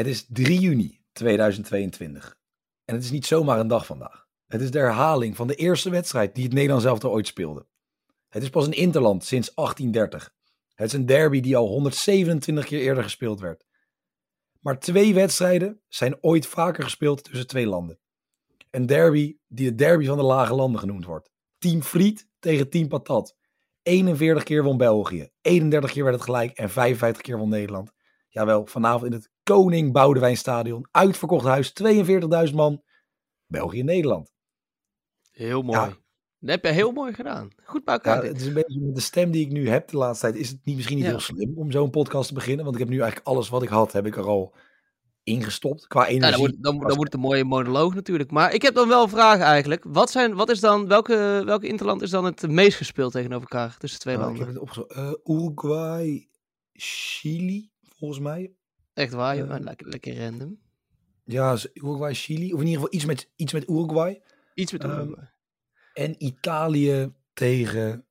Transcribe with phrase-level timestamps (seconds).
[0.00, 2.36] Het is 3 juni 2022.
[2.84, 4.26] En het is niet zomaar een dag vandaag.
[4.46, 7.66] Het is de herhaling van de eerste wedstrijd die het Nederlands elftal ooit speelde.
[8.28, 10.34] Het is pas een interland sinds 1830.
[10.74, 13.64] Het is een derby die al 127 keer eerder gespeeld werd.
[14.60, 17.98] Maar twee wedstrijden zijn ooit vaker gespeeld tussen twee landen.
[18.70, 21.30] Een derby die de derby van de lage landen genoemd wordt.
[21.58, 23.36] Team Vliet tegen Team Patat.
[23.82, 27.92] 41 keer won België, 31 keer werd het gelijk en 55 keer won Nederland.
[28.28, 30.86] Jawel, vanavond in het Koning Boudewijn Stadion.
[30.90, 31.72] Uitverkocht huis,
[32.48, 32.82] 42.000 man.
[33.46, 34.32] België-Nederland.
[35.30, 35.78] Heel mooi.
[35.78, 35.86] Ja.
[36.38, 37.50] Dat heb je heel mooi gedaan.
[37.64, 38.30] Goed bij elkaar Ja, dit.
[38.30, 40.40] het is een beetje met de stem die ik nu heb de laatste tijd.
[40.40, 41.10] Is het niet, misschien niet Ja.
[41.10, 42.64] heel slim om zo'n podcast te beginnen.
[42.64, 44.54] Want ik heb nu eigenlijk alles wat ik had, heb ik er al
[45.22, 45.86] ingestopt.
[45.86, 46.24] Qua energie.
[46.24, 48.30] Ja, dan, wordt, dan, dan wordt het een mooie monoloog natuurlijk.
[48.30, 49.84] Maar ik heb dan wel een vraag eigenlijk.
[49.88, 53.76] Wat, zijn, wat is dan, welke, welke interland is dan het meest gespeeld tegenover elkaar
[53.76, 54.54] tussen twee Nou, ik landen?
[54.60, 55.14] heb het opgezocht.
[55.26, 56.28] Eh, Uruguay,
[56.72, 58.54] Chili, volgens mij.
[58.94, 59.54] Echt waar, joh.
[59.54, 60.60] eh, lekker, lekker random.
[61.24, 62.52] Ja, Uruguay, Chili.
[62.52, 64.22] Of in ieder geval iets met, iets met Uruguay.
[64.54, 65.30] Iets met Ehm, Uruguay.
[65.92, 68.04] En Italië tegen...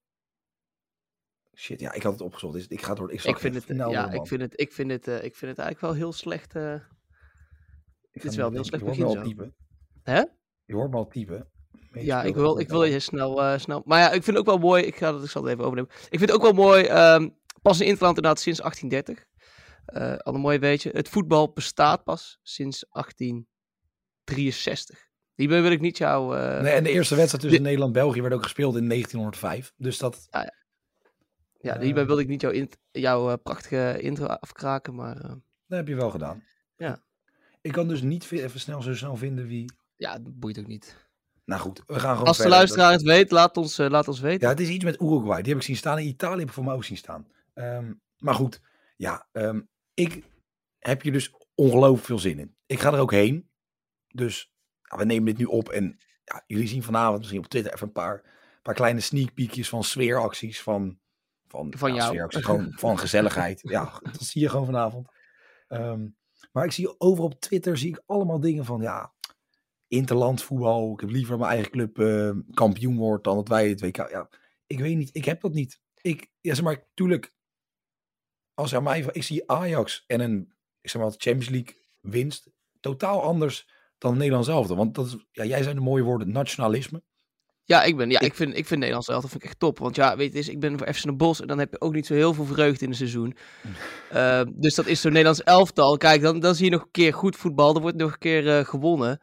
[1.55, 2.53] Shit, ja, ik had het opgezocht.
[2.53, 3.11] Dus ik ga door.
[3.11, 4.13] Ik, ik vind het, ja, ervan.
[4.13, 6.55] ik vind het, ik vind het, eh, ik vind het eigenlijk wel heel slecht.
[6.55, 6.73] eh,
[8.11, 9.21] Ik ga is wel heel slecht begin zo.
[9.21, 9.55] typen.
[10.03, 10.23] Hè?
[10.65, 11.47] Je hoort me al typen.
[11.91, 13.81] Meest Ja, ik wil, ik wil je snel, snel.
[13.85, 14.83] Maar ja, ik vind het ook wel mooi.
[14.83, 15.91] Ik, ga dat, ik zal het even overnemen.
[15.91, 16.83] Ik vind het ook wel mooi.
[16.85, 17.29] ehm,
[17.61, 19.27] pas in Interland inderdaad sinds 1830.
[19.91, 20.89] Eh al een mooi beetje.
[20.93, 25.07] Het voetbal bestaat pas sinds 1863.
[25.35, 26.37] Hierbij wil ik niet jou.
[26.37, 29.73] eh, Nee, en de eerste wedstrijd tussen Nederland en België werd ook gespeeld in 1905.
[29.77, 30.27] Dus dat...
[30.29, 30.51] ja,
[31.75, 34.95] eh, hierbij wil ik niet jouw, int- jouw prachtige intro afkraken.
[34.95, 35.37] Maar Dat
[35.77, 36.43] heb je wel gedaan.
[36.77, 37.03] Ja.
[37.61, 39.73] Ik kan dus niet even snel zo snel vinden wie...
[39.95, 41.07] ja, dat boeit ook niet.
[41.45, 42.59] Nou goed, we gaan gewoon Als de verder.
[42.59, 44.41] luisteraar het weet, laat ons, laat ons weten.
[44.47, 45.41] Ja, het is iets met Uruguay.
[45.41, 45.99] Die heb ik zien staan.
[45.99, 47.27] In Italië heb ik voor mij ook zien staan.
[47.53, 48.61] Ehm, maar goed,
[48.97, 49.61] ja, ehm,
[49.99, 50.23] ik
[50.79, 52.55] heb hier dus ongelooflijk veel zin in.
[52.65, 53.49] Ik ga er ook heen.
[54.07, 55.69] Dus ja, we nemen dit nu op.
[55.69, 58.23] En ja, jullie zien vanavond misschien op Twitter even een paar,
[58.61, 60.61] paar kleine sneak peekjes van sfeeracties.
[60.61, 60.99] Van,
[61.47, 62.07] van, Van ja, jou.
[62.09, 63.61] sfeeracties, gewoon van gezelligheid.
[63.63, 65.07] ja, dat zie je gewoon vanavond.
[65.67, 66.07] Ehm,
[66.51, 69.13] maar ik zie over op Twitter zie ik allemaal dingen van ja,
[69.87, 70.93] interland voetbal.
[70.93, 73.95] Ik heb liever mijn eigen club eh, kampioen wordt dan dat wij het WK.
[73.95, 74.29] Ja,
[74.67, 75.09] ik weet niet.
[75.13, 75.79] Ik heb dat niet.
[76.01, 77.33] Ik, ja, zeg maar, tuurlijk.
[78.59, 82.49] Als er mij, ik zie Ajax en een, ik zeg maar, Champions League winst
[82.79, 84.67] totaal anders dan Nederland zelf.
[84.67, 87.03] Want dat is, ja, jij zei de mooie woorden nationalisme.
[87.63, 89.79] Ja, ik, ben, ja ik, vind, ik vind Nederlands elftal vind ik echt top.
[89.79, 91.71] Want ja, weet je, het is, ik ben voor FC Den Bosch en dan heb
[91.71, 93.35] je ook niet zo heel veel vreugde in een seizoen.
[94.09, 95.97] Eh, dus dat is zo'n Nederlands elftal.
[95.97, 97.75] Kijk, dan, dan zie je nog een keer goed voetbal.
[97.75, 99.19] Er wordt nog een keer eh, gewonnen.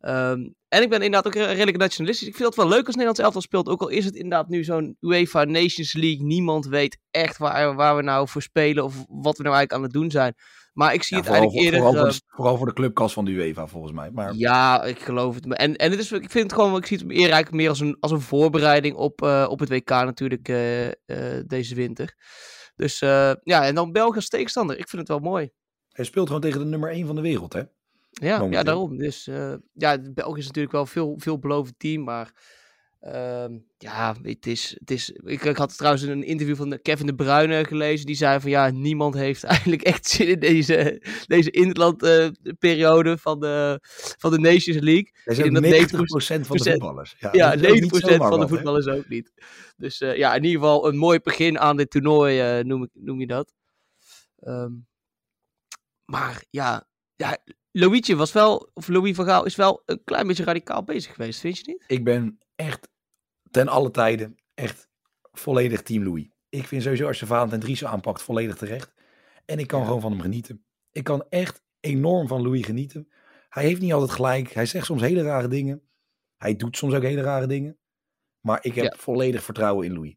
[0.00, 2.28] Ehm, en ik ben inderdaad ook redelijk nationalistisch.
[2.28, 3.68] Ik vind het wel leuk als Nederlands elftal speelt.
[3.68, 6.26] Ook al is het inderdaad nu zo'n UEFA Nations League.
[6.26, 9.82] Niemand weet echt waar, waar we nou voor spelen of wat we nou eigenlijk aan
[9.82, 10.34] het doen zijn.
[10.72, 11.80] Maar ik zie Ja, het vooral, eigenlijk eerder...
[11.80, 14.10] vooral, voor eh, de, vooral voor de clubkast van de UEFA volgens mij.
[14.10, 15.54] Maar ja, ik geloof het.
[15.54, 17.80] En, en het is, ik vind het gewoon, ik zie het meer eigenlijk meer als
[17.80, 22.16] een, als een voorbereiding op, eh, op het WK natuurlijk eh, eh, deze winter.
[22.78, 24.78] Dus eh, ja, en dan België als tegenstander.
[24.78, 25.50] Ik vind het wel mooi.
[25.88, 27.62] hij speelt gewoon tegen de nummer 1 van de wereld, hè?
[28.20, 28.98] Ja, ja daarom.
[28.98, 32.32] Dus eh, ja, België is natuurlijk wel veel, veel belovend team, maar
[33.00, 37.14] ehm, ja, het is, het is, ik, ik had trouwens een interview van Kevin de
[37.14, 43.18] Bruyne gelezen, die zei van ja, niemand heeft eigenlijk echt zin in deze, deze interlandperiode
[43.18, 43.78] van, de,
[44.18, 45.12] van de Nations League.
[45.24, 47.16] Ook denk 90% dat 90% van de voetballers.
[47.18, 49.32] Ja, Ja, dat is ook 90% niet zomaar van de voetballers ook niet.
[49.76, 53.20] Dus eh, ja, in ieder geval een mooi begin aan dit toernooi, eh, noem, noem
[53.20, 53.52] je dat.
[54.38, 54.72] Ehm,
[56.04, 57.38] maar ja, ja,
[57.72, 61.40] Louietje was wel, of Louis van Gaal is wel een klein beetje radicaal bezig geweest,
[61.40, 61.84] vind je niet?
[61.86, 62.88] Ik ben echt
[63.50, 64.88] ten alle tijden echt
[65.32, 66.28] volledig team Louis.
[66.48, 68.94] Ik vind sowieso als je Valentijn Dries aanpakt volledig terecht.
[69.44, 69.86] En ik kan Ja.
[69.86, 70.64] gewoon van hem genieten.
[70.90, 73.08] Ik kan echt enorm van Louis genieten.
[73.48, 74.52] Hij heeft niet altijd gelijk.
[74.52, 75.82] Hij zegt soms hele rare dingen.
[76.36, 77.78] Hij doet soms ook hele rare dingen.
[78.40, 78.94] Maar ik heb Ja.
[78.98, 80.14] volledig vertrouwen in Louis.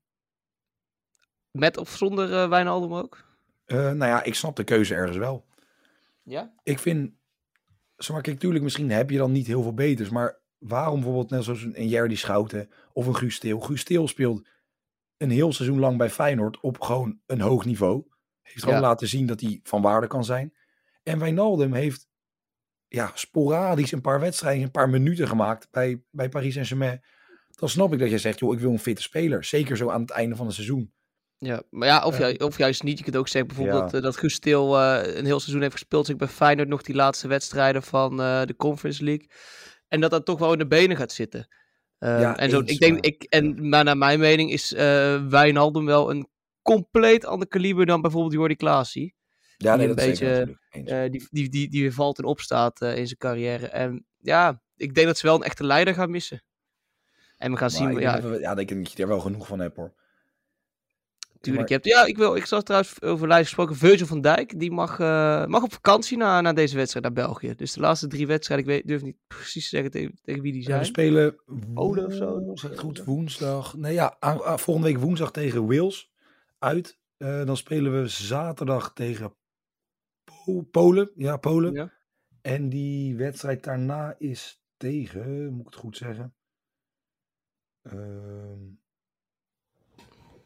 [1.52, 3.26] Met of zonder eh Wijnaldum ook?
[3.66, 5.46] Uh, nou ja, ik snap de keuze ergens wel.
[6.24, 6.54] Ja?
[6.64, 7.12] Ik vind,
[7.96, 11.30] zeg maar, kijk, tuurlijk, misschien heb je dan niet heel veel beters, maar waarom bijvoorbeeld
[11.30, 13.60] net zoals een Jerdy Schouten of een Guus Steel.
[13.60, 14.48] Guus Steel speelt
[15.18, 18.04] een heel seizoen lang bij Feyenoord op gewoon een hoog niveau.
[18.42, 20.54] Heeft gewoon laten zien dat hij van waarde kan zijn.
[21.04, 22.10] En Wijnaldum heeft
[22.88, 27.02] ja, sporadisch een paar wedstrijden, een paar minuten gemaakt bij, bij Paris Saint-Germain.
[27.50, 29.44] Dan snap ik dat je zegt, joh, ik wil een fitte speler.
[29.44, 30.94] Zeker zo aan het einde van het seizoen.
[31.44, 32.98] Ja, maar ja, of, juist, of juist niet.
[32.98, 36.06] Je kunt ook zeggen bijvoorbeeld eh, dat Guus Stil uh, een heel seizoen heeft gespeeld.
[36.06, 39.30] Dus ik bij Feyenoord nog die laatste wedstrijden van uh, de Conference League.
[39.88, 41.48] En dat dat toch wel in de benen gaat zitten.
[41.98, 44.72] ja, en zo, ik denk, maar, ik, en, maar naar mijn mening is
[45.30, 46.30] Wijnaldum wel een
[46.62, 49.16] compleet ander kaliber dan bijvoorbeeld Jordi Klaasie.
[49.58, 50.58] Ja, nee, die een beetje,
[51.10, 53.68] die, die, die, die weer valt en opstaat in zijn carrière.
[53.68, 56.44] En ja, ik denk dat ze wel een echte leider gaan missen.
[57.38, 58.00] En we gaan zien.
[58.00, 59.94] Ja, even, ja, denk ik dat je er wel genoeg van hebt hoor.
[61.42, 63.76] Tuurlijk, je hebt, ja, ik, wil, ik zag trouwens over lijst gesproken.
[63.76, 67.56] Virgil van Dijk, die mag, uh, mag op vakantie na, na deze wedstrijd naar België.
[67.56, 70.52] Dus de laatste drie wedstrijden, ik weet, durf niet precies te zeggen tegen, tegen wie
[70.52, 70.80] die zijn.
[70.80, 71.36] we spelen
[71.74, 72.54] Ode of zo.
[72.76, 73.78] Goed, woensdag.
[73.78, 76.12] Nee ja, aan, volgende week woensdag tegen Wales
[76.60, 77.00] uit.
[77.18, 79.34] Uh, dan spelen we zaterdag tegen
[80.24, 81.12] po Polen.
[81.16, 81.74] Ja, Polen.
[81.74, 81.92] Ja.
[82.42, 86.34] En die wedstrijd daarna is tegen, moet ik het goed zeggen?
[87.84, 87.94] Uh,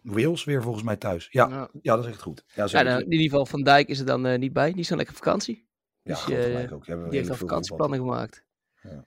[0.06, 1.28] Wales weer volgens mij thuis.
[1.32, 1.70] Ja, ja.
[1.82, 2.44] ja dat is echt goed.
[2.54, 4.72] Ja, ja nou, in ieder geval Van Dijk is er dan uh, niet bij.
[4.72, 5.68] Die is dan lekker vakantie.
[6.04, 6.86] Dus, ja, uh, ook.
[6.86, 8.46] Die, die heeft al vakantieplannen gemaakt.
[8.82, 9.06] Ja.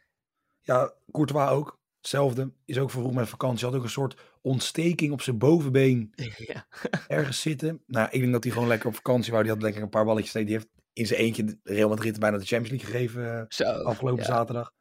[0.60, 1.78] ja, Courtois ook.
[1.96, 2.52] Hetzelfde.
[2.64, 3.66] Is ook vroeg met vakantie.
[3.66, 6.12] Had ook een soort ontsteking op zijn bovenbeen.
[6.36, 6.66] Ja.
[7.08, 7.82] ergens zitten.
[7.86, 9.44] Nou, ik denk dat hij gewoon lekker op vakantie wou.
[9.44, 10.32] Die had denk ik een paar balletjes.
[10.32, 13.46] Die heeft in zijn eentje Real Madrid bijna de Champions League gegeven.
[13.48, 14.72] Zo, afgelopen zaterdag.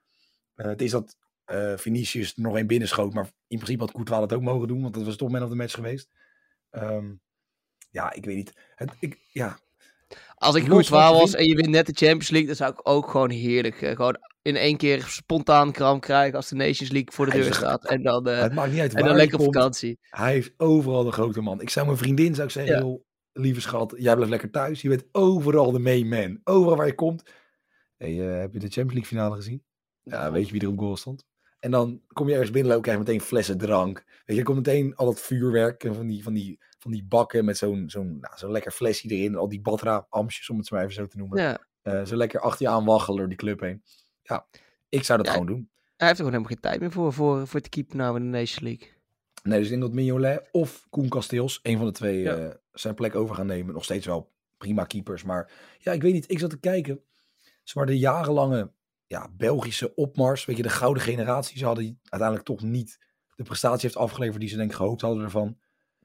[0.54, 1.18] het is dat
[1.52, 3.14] uh, Vinicius er nog één binnenschoot.
[3.14, 4.82] Maar in principe had Courtois dat ook mogen doen.
[4.82, 6.10] Want dat was toch man of de match geweest.
[6.72, 7.22] Um,
[7.90, 8.54] ja, ik weet niet.
[8.76, 9.60] Het, ik, ja.
[10.36, 13.10] Als ik Courtois was en je wint net de Champions League, dan zou ik ook
[13.10, 13.82] gewoon heerlijk.
[13.82, 17.54] Uh, gewoon in één keer spontaan kram krijgen als de Nations League voor de deur
[17.54, 17.86] staat.
[17.86, 19.98] En dan, uh, het maakt niet uit en dan lekker op vakantie.
[20.02, 21.62] Hij heeft overal de grote man.
[21.62, 22.82] Ik zou mijn vriendin zou ik zeggen, ja.
[22.82, 23.04] joh,
[23.34, 24.82] lieve schat, jij blijft lekker thuis.
[24.82, 26.40] Je bent overal de main man.
[26.44, 27.24] Overal waar je komt.
[27.98, 29.64] Hey, heb je de Champions League finale gezien?
[30.04, 31.26] Ja, weet je wie er op goal stond?
[31.68, 34.04] En dan kom je ergens binnenlopen, krijg je meteen flessen drank.
[34.08, 37.04] Weet je, er komt meteen al dat vuurwerk en van die, van die, van die
[37.04, 39.36] bakken met zo'n zo'n nou, zo'n lekker flesje erin.
[39.36, 41.42] Al die badra-amsjes, om het maar even zo te noemen.
[41.42, 41.60] Ja.
[41.84, 43.84] Uh, zo lekker achter je aan waggelen door die club heen.
[44.22, 44.48] Ja,
[44.90, 45.70] ik zou dat gewoon doen.
[45.98, 48.32] Hij heeft er gewoon helemaal geen tijd meer voor, voor, voor te keepen nou in
[48.32, 48.88] de Nation League.
[49.44, 52.38] Nee, dus ik denk dat Mignolet of Koen Kasteels, een van de twee, ja.
[52.38, 53.74] uh, zijn plek over gaan nemen.
[53.74, 55.24] Nog steeds wel prima keepers.
[55.24, 56.32] Maar ja, ik weet niet.
[56.32, 57.02] Ik zat te kijken.
[57.64, 58.72] Zwaar de jarenlange
[59.08, 60.46] ja, Belgische opmars.
[60.46, 61.58] Weet je, de gouden generatie.
[61.58, 62.98] Ze hadden uiteindelijk toch niet
[63.36, 65.58] de prestatie heeft afgeleverd die ze denk ik gehoopt hadden ervan.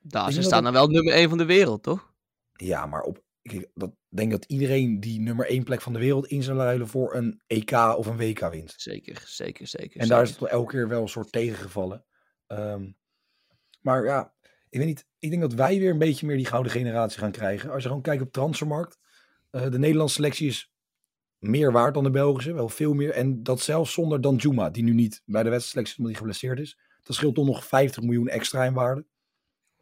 [0.03, 2.13] Nou, ze staan dan wel nummer 1 van de wereld, toch?
[2.53, 6.27] Ja, maar op, ik dat, denk dat iedereen die nummer 1 plek van de wereld
[6.27, 8.75] in zou ruilen voor een EK of een WK wint.
[8.77, 10.01] Zeker, zeker, zeker.
[10.01, 12.05] En daar is het wel elke keer wel een soort tegengevallen.
[12.47, 12.97] Um,
[13.81, 14.35] maar ja,
[14.69, 15.07] ik weet niet.
[15.19, 17.71] Ik denk dat wij weer een beetje meer die gouden generatie gaan krijgen.
[17.71, 18.99] Als je gewoon kijkt op transfermarkt.
[19.51, 20.72] Uh, de Nederlandse selectie is
[21.43, 23.11] meer waard dan de Belgische, wel veel meer.
[23.11, 26.79] En dat zelfs zonder Danjuma, die nu niet bij de wedstrijd omdat hij geblesseerd is.
[27.03, 29.05] Dat scheelt toch nog 50 miljoen extra in waarde.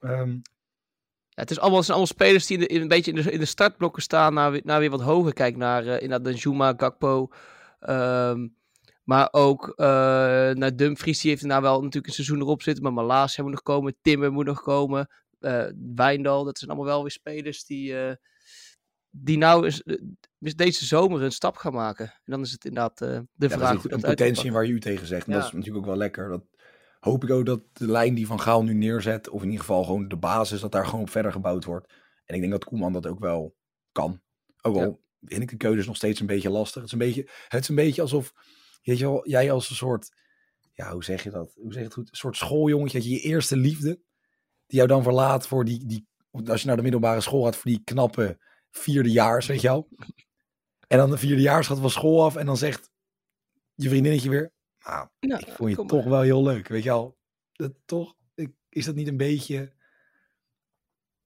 [0.00, 0.42] Um,
[1.28, 3.44] ja, het, is allemaal, zijn allemaal spelers die in, een beetje in de, in de
[3.44, 5.32] startblokken staan naar, naar weer wat hoger.
[5.32, 7.28] Kijk naar uh, inderdaad Danjuma, Gakpo.
[7.80, 8.56] Um,
[9.04, 9.86] maar ook uh,
[10.50, 12.82] naar Dumfries, die heeft nou wel natuurlijk een seizoen erop zitten.
[12.84, 15.08] Maar Malaas moet nog komen, Timmer moet nog komen.
[15.40, 17.94] Uh, Wijndal, dat zijn allemaal wel weer spelers die,
[19.10, 19.82] die nou is,
[20.38, 22.06] is deze zomer een stap gaan maken.
[22.06, 23.84] En dan is het inderdaad uh, de ja, vraag.
[23.84, 25.26] een potentie waar u tegen zegt.
[25.26, 26.28] En dat is natuurlijk ook wel lekker.
[26.28, 26.44] Dat
[27.00, 29.84] hoop ik ook dat de lijn die Van Gaal nu neerzet, of in ieder geval
[29.84, 31.92] gewoon de basis, dat daar gewoon op verder gebouwd wordt.
[32.24, 33.56] En ik denk dat Koeman dat ook wel
[33.92, 34.20] kan.
[34.60, 34.96] Ook al ja.
[35.20, 36.82] vind ik de keuzes nog steeds een beetje lastig.
[36.82, 38.32] Het is een beetje, het is een beetje alsof,
[38.82, 40.12] weet je wel, jij als een soort,
[40.72, 41.52] ja, hoe zeg je dat?
[41.54, 42.08] Hoe zeg je het goed?
[42.10, 44.00] Een soort schooljongetje, dat je je eerste liefde,
[44.66, 46.08] die jou dan verlaat voor die, die,
[46.46, 48.38] als je naar de middelbare school gaat, voor die knappe
[48.70, 49.88] vierdejaars, weet je wel.
[50.86, 52.90] En dan de vierdejaars gaat van school af en dan zegt
[53.74, 54.52] je vriendinnetje weer,
[54.84, 57.18] nou, nou ik vond je toch wel heel leuk, weet je wel.
[57.52, 59.72] Dat, toch, ik, is dat niet een beetje...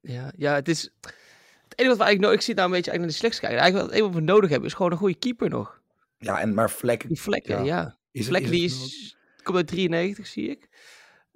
[0.00, 0.82] Ja, ja, het is...
[0.82, 2.38] Het enige wat we eigenlijk nodig...
[2.38, 3.58] Ik zit nou een beetje naar de selectie kijken.
[3.58, 5.80] Eigenlijk wat, wat we nodig hebben is gewoon een goede keeper nog.
[6.18, 7.08] Ja, en maar vlekken...
[7.08, 7.98] Die vlekken, ja.
[8.10, 9.16] Is vlekken, die is...
[9.42, 10.68] Komt uit 93, zie ik.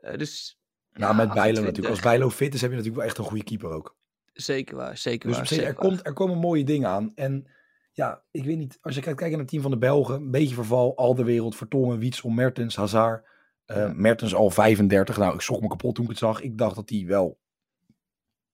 [0.01, 0.59] Uh, dus...
[0.93, 1.89] Nou, ja, met Bijlo natuurlijk.
[1.89, 3.97] Als Bijlo fit is, heb je natuurlijk wel echt een goede keeper ook.
[4.41, 5.67] Zeker waar, zeker dus waar.
[5.67, 7.13] Er, komt, er komen mooie dingen aan.
[7.15, 7.47] En
[7.93, 8.79] ja, ik weet niet.
[8.81, 10.15] Als je kijkt, kijkt naar het team van de Belgen.
[10.15, 10.97] Een beetje verval.
[10.97, 11.57] Al de wereld.
[11.57, 13.27] Vertongen, Wietsel, Mertens, Hazard.
[13.67, 15.17] Uh, Mertens al 35.
[15.17, 16.41] Nou, ik schrok me kapot toen ik het zag.
[16.41, 17.39] Ik dacht dat hij wel...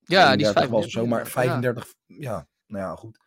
[0.00, 1.07] Ja, die is 35 was zo.
[1.07, 3.19] Maar 35 ja, nou ja, goed.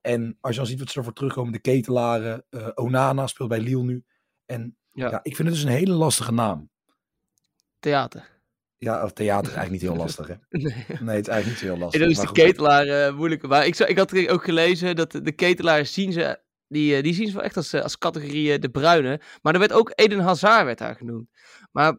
[0.00, 3.60] En als je dan ziet wat ze ervoor terugkomen, de ketelaren, uh, Onana speelt bij
[3.60, 4.04] Lille nu.
[4.46, 5.10] En ja.
[5.10, 5.20] ja.
[5.22, 6.70] ik vind het dus een hele lastige naam.
[7.78, 8.33] Theater.
[8.84, 10.34] Ja, theater is eigenlijk niet heel lastig, hè?
[10.50, 11.92] Nee, nee het is eigenlijk niet heel lastig.
[11.92, 13.46] En dan is de ketelaar uh, moeilijk.
[13.46, 17.34] Maar ik, ik had ook gelezen dat de ketelaar zien ze, die, die zien ze
[17.34, 19.20] wel echt als, als categorie de bruine.
[19.42, 21.28] Maar er werd ook Eden Hazard werd daar genoemd.
[21.72, 21.96] Maar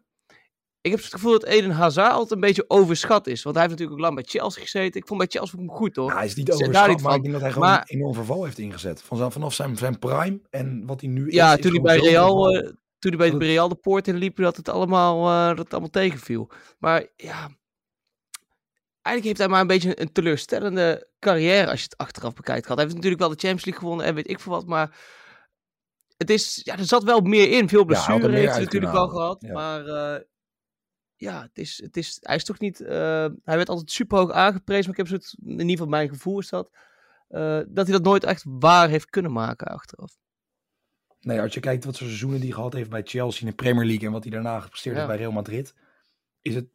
[0.81, 3.43] ik heb het gevoel dat Eden Hazard altijd een beetje overschat is.
[3.43, 5.01] Want hij heeft natuurlijk ook lang bij Chelsea gezeten.
[5.01, 6.09] Ik vond bij Chelsea hem goed, toch?
[6.09, 7.79] Ja, hij is niet overschat, niet maar ik denk dat hij gewoon maar...
[7.79, 9.01] een enorm verval heeft ingezet.
[9.01, 11.33] vanaf zijn, zijn prime en wat hij nu is.
[11.33, 12.53] Ja, toen hij bij Real,
[13.09, 15.89] toen hij bij Real de poort in liep, dat het allemaal, uh, dat het allemaal
[15.89, 16.51] tegenviel.
[16.79, 17.49] Maar ja,
[19.01, 22.77] eigenlijk heeft hij maar een beetje een teleurstellende carrière als je het achteraf bekijkt gehad.
[22.77, 24.97] Hij heeft natuurlijk wel de Champions League gewonnen en weet ik veel wat, maar
[26.17, 27.69] het is, ja, er zat wel meer in.
[27.69, 29.85] Veel blessure ja, heeft hij natuurlijk wel gehad, maar...
[29.85, 30.19] Uh,
[31.17, 32.79] ja, het is, het is, hij is toch niet.
[32.79, 32.87] Uh,
[33.43, 36.39] hij werd altijd super hoog aangeprezen, maar ik heb zo in ieder geval mijn gevoel
[36.39, 36.69] is dat.
[37.29, 40.17] Uh, dat hij dat nooit echt waar heeft kunnen maken achteraf.
[41.19, 43.85] Nee, als je kijkt wat voor seizoenen die gehad heeft bij Chelsea in de Premier
[43.85, 45.73] League en wat hij daarna gepresteerd heeft bij Real Madrid,
[46.41, 46.67] is het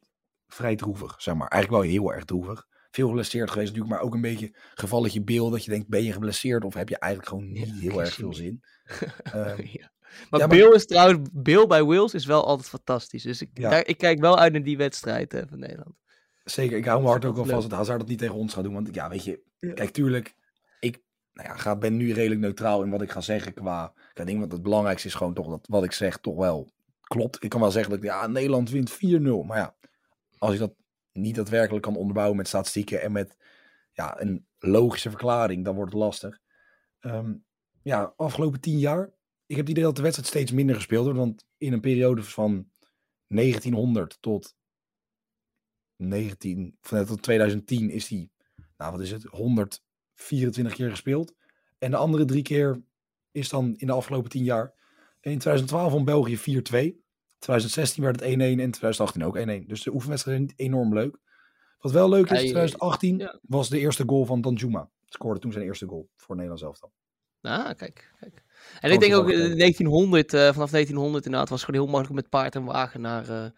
[0.46, 1.48] vrij droevig, zeg maar.
[1.48, 2.66] Eigenlijk wel heel erg droevig.
[2.90, 6.12] Veel geblesseerd geweest natuurlijk, maar ook een beetje gevalletje beeld dat je denkt, ben je
[6.12, 8.62] geblesseerd of heb je eigenlijk gewoon niet heel erg veel zin.
[9.34, 9.92] um, ja.
[10.30, 13.22] Maar, Bill is trouwens, Bill bij Wales is wel altijd fantastisch.
[13.22, 15.94] Dus ik, daar, ik kijk wel uit naar die wedstrijd van Nederland.
[16.44, 18.64] Zeker, ik hou me hard ook wel vast dat Hazard dat niet tegen ons gaat
[18.64, 18.72] doen.
[18.72, 19.40] Want ja, weet je,
[19.74, 20.34] kijk, tuurlijk,
[21.42, 23.92] nou ja, ga, ben nu redelijk neutraal in wat ik ga zeggen qua...
[24.14, 26.70] Ik denk dat het belangrijkste is gewoon toch dat wat ik zeg toch wel
[27.00, 27.44] klopt.
[27.44, 28.98] Ik kan wel zeggen dat ja, Nederland wint 4-0.
[29.46, 29.74] Maar ja,
[30.38, 30.74] als ik dat
[31.12, 33.36] niet daadwerkelijk kan onderbouwen met statistieken en met
[33.92, 36.38] ja, een logische verklaring, dan wordt het lastig.
[37.00, 37.44] Um,
[37.82, 39.12] ja, afgelopen tien jaar
[39.50, 41.18] ik heb het idee dat de wedstrijd steeds minder gespeeld wordt.
[41.18, 42.70] Want in een periode van
[43.26, 44.56] 1900 tot,
[45.96, 48.30] 19, van, tot 2010 is die,
[48.76, 49.30] nou wat is het,
[50.28, 51.34] 124 keer gespeeld.
[51.78, 52.82] En de andere drie keer
[53.30, 54.74] is dan in de afgelopen 10 jaar.
[55.20, 56.40] in 2012 van België 4-2.
[57.38, 59.66] 2016 werd het 1-1 en 2018 ook 1-1.
[59.66, 61.18] Dus de oefenwedstrijd is enorm leuk.
[61.78, 64.90] Wat wel leuk is, 2018 was de eerste goal van Danjuma.
[65.08, 66.90] Scoorde toen zijn eerste goal voor Nederland zelf dan.
[67.40, 68.44] Ah, kijk, kijk.
[68.80, 72.22] En ik denk ook in 1900, uh, vanaf 1900 inderdaad, was het gewoon heel makkelijk
[72.22, 73.52] met paard en wagen naar, uh, naar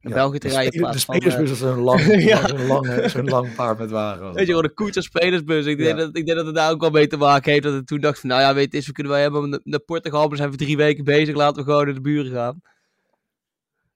[0.00, 0.82] ja, België te rijden.
[0.82, 2.48] De, de spelersbus is zo'n lang, ja.
[2.48, 4.32] zo'n lang, zo'n lang paard met wagen.
[4.32, 5.66] Weet je, gewoon een koets spelersbus.
[5.66, 7.64] Ik, denk dat, ik denk dat het daar ook wel mee te maken heeft.
[7.64, 10.28] Dat ik toen dacht van, nou ja, weet je, we kunnen wij hebben naar Portugal,
[10.28, 12.60] maar zijn we drie weken bezig, laten we gewoon naar de buren gaan.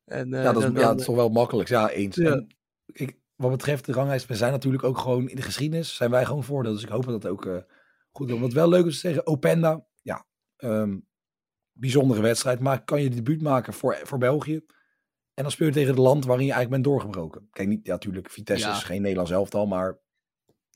[0.05, 1.69] En, uh, ja, dat is, dan, toch wel makkelijk.
[1.69, 2.19] Ja, eens.
[2.19, 6.11] En, ik, wat betreft de ranglijst, we zijn natuurlijk ook gewoon in de geschiedenis, zijn
[6.11, 6.73] wij gewoon voordeel.
[6.73, 7.49] Dus ik hoop dat dat ook
[8.11, 8.40] goed doen.
[8.40, 9.85] Wat wel leuk is te zeggen, Openda,
[10.61, 11.09] um,
[11.73, 12.61] bijzondere wedstrijd.
[12.61, 14.64] Maar kan je debuut maken voor, voor België.
[15.35, 17.49] En dan speel je tegen het land waarin je eigenlijk bent doorgebroken.
[17.50, 19.99] Kijk, niet, ja, natuurlijk, Vitesse is geen Nederlands elftal, maar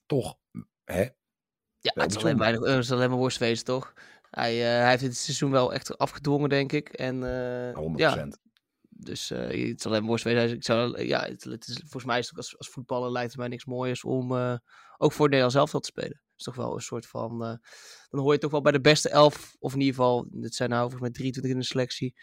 [0.06, 0.38] toch,
[0.84, 1.02] hè?
[1.78, 3.92] Ja, het is, alleen weinig, het is alleen maar worstwezen, toch?
[4.30, 6.88] Hij, uh, hij heeft dit seizoen wel echt afgedwongen, denk ik.
[6.88, 7.96] En, uh, eh, 100%.
[7.96, 8.28] Ja,
[8.88, 10.56] dus uh, het is alleen worstwezen.
[10.56, 13.38] Ik zou, ja, het, het is, volgens mij is het als, als voetballer lijkt het
[13.38, 14.32] mij niks mooiers om
[14.96, 17.32] ook voor Nederlands elftal te spelen is toch wel een soort van.
[17.32, 17.54] Uh,
[18.10, 20.68] dan hoor je toch wel bij de beste elf, of in ieder geval, dit zijn
[20.68, 22.14] nou volgens mij 23 in de selectie.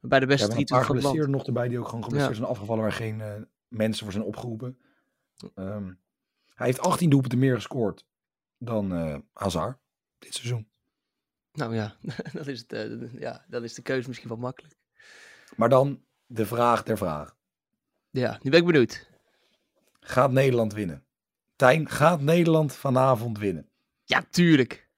[0.00, 1.28] Bij de beste ja, 23 van het land.
[1.28, 2.38] nog erbij die ook gewoon geblesseerd ja.
[2.38, 3.34] zijn afgevallen, waar geen uh,
[3.68, 4.78] mensen voor zijn opgeroepen.
[5.54, 6.00] Um,
[6.54, 8.06] hij heeft 18 doelpunten meer gescoord
[8.58, 9.78] dan uh, Hazard
[10.18, 10.68] dit seizoen.
[11.52, 11.96] Nou ja,
[12.32, 14.74] dat is, het, ja, dat is de keuze misschien wel makkelijk.
[15.56, 17.36] Maar dan de vraag der vraag.
[18.10, 19.10] Ja, nu ben ik benieuwd.
[20.00, 21.04] Gaat Nederland winnen?
[21.62, 23.68] Tijn, gaat Nederland vanavond winnen?
[24.04, 24.88] Ja, tuurlijk.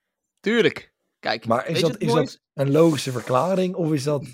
[0.40, 0.94] Tuurlijk.
[1.18, 4.26] Kijk, maar is, dat, is dat een logische verklaring of is dat,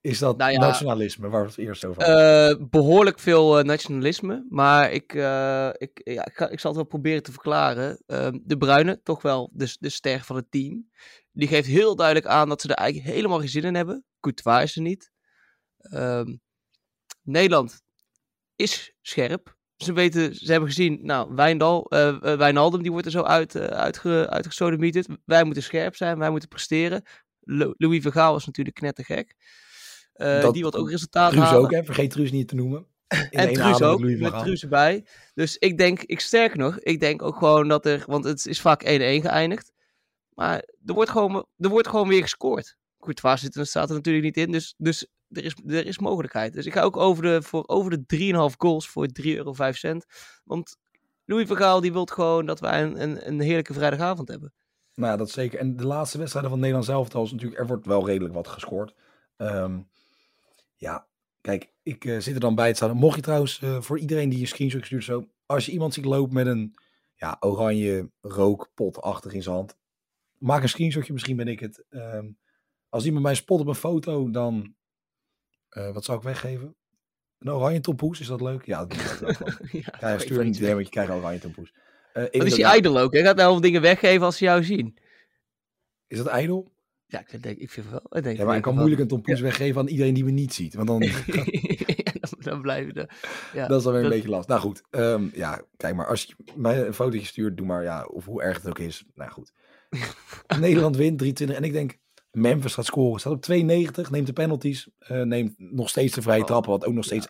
[0.00, 2.60] is dat nou nationalisme waar we het eerst over hadden?
[2.60, 6.80] Uh, behoorlijk veel uh, nationalisme, maar ik, uh, ik, ja, ik, ga, ik zal het
[6.80, 8.02] wel proberen te verklaren.
[8.06, 10.90] Ehm, de Bruine, toch wel de, de ster van het team,
[11.32, 14.04] die geeft heel duidelijk aan dat ze er eigenlijk helemaal geen zin in hebben.
[14.20, 15.10] Courtois is er niet.
[15.92, 16.40] Um,
[17.22, 17.82] Nederland
[18.56, 23.22] is scherp ze weten, ze hebben gezien, nou, Wijndal, uh, Wijnaldum, die wordt er zo
[23.22, 25.06] uit, uh, uitge, uitgesodemieterd.
[25.24, 27.02] Wij moeten scherp zijn, wij moeten presteren.
[27.76, 29.34] Louis Vergaal is natuurlijk knettergek.
[30.14, 31.84] Uh, die wat ook resultaat Truus ook, hè?
[31.84, 32.86] vergeet Truus niet te noemen.
[33.30, 35.06] In en Truus ook, Louis met Truus erbij.
[35.34, 38.60] Dus ik denk, ik sterk nog, ik denk ook gewoon dat er, want het is
[38.60, 39.72] vaak 1-1 geëindigd.
[40.28, 42.76] Maar er wordt gewoon, er wordt gewoon weer gescoord.
[42.98, 46.52] Courtois zit er, staat er natuurlijk niet in, dus, dus er is, er is mogelijkheid.
[46.52, 49.54] Dus ik ga ook over de, voor over de 3,5 goals voor 3,05 euro.
[50.44, 50.76] Want
[51.24, 54.52] Louis Vergaal die wil gewoon dat wij een, een, een heerlijke vrijdagavond hebben.
[54.94, 55.58] Nou ja, dat zeker.
[55.58, 58.94] En de laatste wedstrijden van Nederland zelf is natuurlijk, er wordt wel redelijk wat gescoord.
[59.36, 59.88] Um,
[60.76, 61.08] ja,
[61.40, 62.96] kijk, ik uh, zit er dan bij het staan.
[62.96, 66.04] Mocht je trouwens, uh, voor iedereen die je screenshot stuurt zo, als je iemand ziet
[66.04, 66.74] lopen met een
[67.14, 69.76] ja, oranje rookpotachtig in zijn hand.
[70.38, 71.84] Maak een screenshotje, misschien ben ik het.
[71.90, 72.30] Ehm,
[72.88, 74.74] als iemand mij spot op een foto, dan...
[75.74, 76.74] eh, wat zou ik weggeven?
[77.38, 78.64] Een oranje tompoes, is dat leuk?
[78.64, 79.30] Ja, dat wel.
[79.82, 81.72] ja, Ja, stuur niet idee, want je krijgt een oranje tompoes.
[82.12, 83.12] Wat weet is die idol ook?
[83.12, 84.98] Hij gaat nou dingen weggeven als ze jou zien.
[86.06, 86.72] Is dat ijdel?
[87.06, 88.06] Ja, ik vind, ik vind wel.
[88.10, 90.54] Ik denk Ja, maar ik kan moeilijk een tompoes weggeven aan iedereen die me niet
[90.54, 90.74] ziet.
[90.74, 91.44] Want dan, Ja,
[92.20, 93.08] dan, dan blijven de.
[93.52, 94.48] Ja, dat is dan weer een beetje last.
[94.48, 96.06] Nou goed, ehm, ja, kijk maar.
[96.06, 99.04] Als je mij een fotootje stuurt, doe maar, ja, of hoe erg het ook is.
[99.14, 99.52] Nou goed.
[100.60, 101.98] Nederland wint 23 en ik denk,
[102.34, 103.20] Memphis gaat scoren.
[103.20, 106.70] Staat op 92, neemt de penalties, eh, neemt nog steeds de vrije Oh, trappen.
[106.70, 107.28] Wat ook nog steeds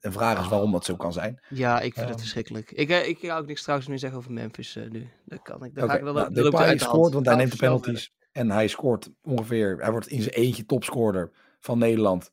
[0.00, 1.40] een vraag is waarom dat zo kan zijn.
[1.48, 2.18] Ja, ik vind het Ehm.
[2.18, 2.70] verschrikkelijk.
[2.72, 5.08] Ik, eh, ik ga ook niks trouwens meer zeggen over Memphis eh, nu.
[5.24, 5.74] Dat kan ik.
[5.74, 6.12] Dat Oké, ga ik wel.
[6.12, 6.80] nou, de hand.
[6.80, 8.12] scoort, want hij Ga neemt de penalties.
[8.32, 11.30] En hij scoort ongeveer, hij wordt in zijn eentje topscorer
[11.60, 12.32] van Nederland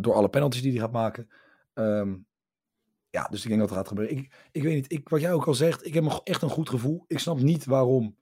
[0.00, 1.28] door alle penalties die hij gaat maken.
[1.74, 2.16] Ehm,
[3.10, 4.16] ja, dus ik denk dat het gaat gebeuren.
[4.16, 6.68] Ik, ik weet niet, ik, wat jij ook al zegt, ik heb echt een goed
[6.68, 7.04] gevoel.
[7.06, 8.16] Ik snap niet waarom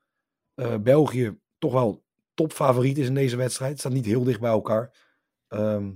[0.80, 2.04] België toch wel
[2.38, 3.70] topfavoriet is in deze wedstrijd.
[3.70, 4.90] Het staat niet heel dicht bij elkaar.
[5.48, 5.90] Ehm,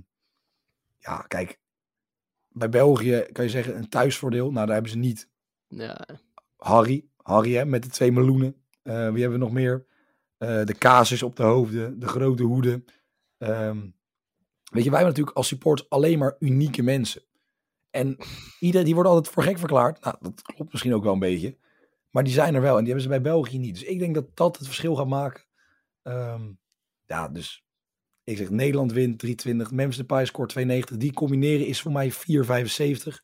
[0.97, 1.59] ja, kijk,
[2.49, 4.51] bij België kan je zeggen een thuisvoordeel.
[4.51, 5.29] Nou, daar hebben ze niet.
[5.67, 6.07] Ja,
[6.57, 8.55] Harry, Harry hè, met de twee meloenen.
[8.81, 9.85] Eh, wie hebben we nog meer?
[10.37, 12.85] Eh, de casus op de hoofden, de grote hoeden.
[13.37, 13.79] Ehm,
[14.71, 17.21] weet je, wij hebben natuurlijk als support alleen maar unieke mensen.
[17.89, 18.17] En
[18.59, 20.03] iedereen, die worden altijd voor gek verklaard.
[20.03, 21.57] Nou, dat klopt misschien ook wel een beetje.
[22.09, 23.73] Maar die zijn er wel en die hebben ze bij België niet.
[23.73, 25.43] Dus ik denk dat dat het verschil gaat maken.
[26.03, 26.51] Ehm,
[27.05, 27.63] ja, dus
[28.23, 29.71] ik zeg Nederland wint 320.
[29.71, 30.97] Memphis Depay scoort 290.
[30.97, 33.21] Die combineren is voor mij 475.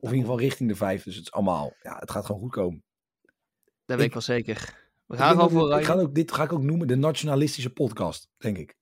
[0.00, 1.02] Of in ieder geval richting de 5.
[1.02, 2.82] Dus het is allemaal, ja, het gaat gewoon goed komen.
[3.86, 4.86] dat weet ik wel zeker.
[5.06, 8.28] We gaan gewoon voor ik ga ook, dit ga ik ook noemen de nationalistische podcast,
[8.38, 8.76] denk ik.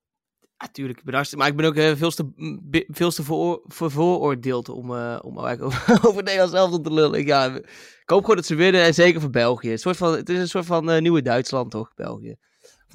[0.58, 0.98] Ja, tuurlijk.
[0.98, 3.62] Ik ben hartstikke- maar ik ben ook eh, veel te, m, be- veel te voor,
[3.66, 7.18] voor, vooroordeeld om, eh, om eigenlijk over, over Nederland zelf te lullen.
[7.18, 9.70] Ik, ja, ik hoop gewoon dat ze winnen en zeker voor België.
[9.70, 11.94] Het, soort van, het is een soort van eh, nieuwe Duitsland, toch?
[11.94, 12.36] België.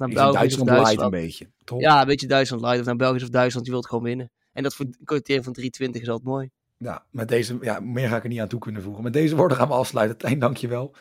[0.08, 1.80] Of nou Is België is of Duitsland light een beetje, toch?
[1.80, 2.78] Ja, een beetje Duitsland light.
[2.80, 4.30] Of nou België of Duitsland, je wilt gewoon winnen.
[4.52, 6.50] En dat voor een kwartier van 320 is altijd mooi.
[6.76, 9.02] Ja, met deze, ja, meer ga ik er niet aan toe kunnen voegen.
[9.02, 10.16] Met deze woorden gaan we afsluiten.
[10.18, 10.94] Tijn, dankjewel.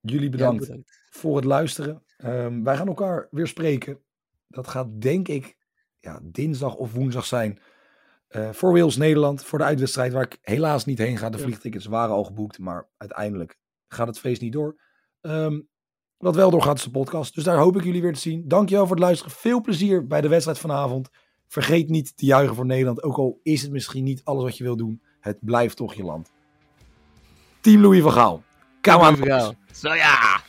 [0.00, 1.06] Jullie bedankt Ja, bedankt.
[1.10, 2.02] voor het luisteren.
[2.16, 3.98] Ehm, wij gaan elkaar weer spreken.
[4.48, 5.56] Dat gaat denk ik
[6.00, 7.58] ja, dinsdag of woensdag zijn.
[8.28, 9.44] eh, voor Wales Nederland.
[9.44, 11.30] Voor de uitwedstrijd waar ik helaas niet heen ga.
[11.30, 12.58] De vliegtickets waren al geboekt.
[12.58, 14.80] Maar uiteindelijk gaat het feest niet door.
[15.20, 15.60] Ehm,
[16.22, 17.34] wat wel doorgaat de podcast.
[17.34, 18.48] Dus daar hoop ik jullie weer te zien.
[18.48, 19.32] Dankjewel voor het luisteren.
[19.32, 21.08] Veel plezier bij de wedstrijd vanavond.
[21.48, 23.02] Vergeet niet te juichen voor Nederland.
[23.02, 25.02] Ook al is het misschien niet alles wat je wil doen.
[25.20, 26.32] Het blijft toch je land.
[27.60, 28.42] Team Louis van Gaal.
[28.80, 29.56] Come on.
[29.72, 30.41] Zo ja!